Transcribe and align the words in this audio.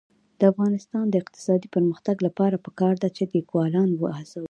د 0.39 0.41
افغانستان 0.51 1.05
د 1.09 1.15
اقتصادي 1.23 1.67
پرمختګ 1.75 2.15
لپاره 2.27 2.55
پکار 2.65 2.93
ده 3.03 3.09
چې 3.15 3.23
لیکوالان 3.35 3.89
وهڅوو. 3.95 4.39